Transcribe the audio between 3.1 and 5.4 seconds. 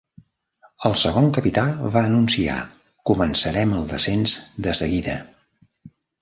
"Començarem el descens de seguida".